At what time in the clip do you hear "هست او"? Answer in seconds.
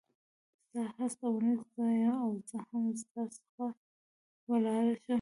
0.97-1.35